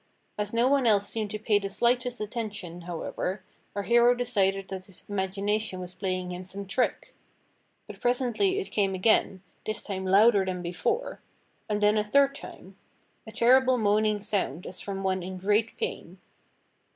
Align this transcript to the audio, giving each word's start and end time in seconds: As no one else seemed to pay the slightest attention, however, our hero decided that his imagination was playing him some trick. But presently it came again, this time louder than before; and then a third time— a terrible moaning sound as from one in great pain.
As 0.35 0.51
no 0.51 0.67
one 0.67 0.87
else 0.87 1.07
seemed 1.07 1.29
to 1.29 1.37
pay 1.37 1.59
the 1.59 1.69
slightest 1.69 2.19
attention, 2.19 2.81
however, 2.89 3.43
our 3.75 3.83
hero 3.83 4.15
decided 4.15 4.69
that 4.69 4.87
his 4.87 5.03
imagination 5.07 5.79
was 5.79 5.93
playing 5.93 6.31
him 6.31 6.43
some 6.43 6.65
trick. 6.65 7.13
But 7.85 7.99
presently 8.01 8.57
it 8.59 8.71
came 8.71 8.95
again, 8.95 9.43
this 9.63 9.83
time 9.83 10.07
louder 10.07 10.43
than 10.43 10.63
before; 10.63 11.21
and 11.69 11.81
then 11.81 11.99
a 11.99 12.03
third 12.03 12.33
time— 12.33 12.77
a 13.27 13.31
terrible 13.31 13.77
moaning 13.77 14.21
sound 14.21 14.65
as 14.65 14.81
from 14.81 15.03
one 15.03 15.21
in 15.21 15.37
great 15.37 15.77
pain. 15.77 16.17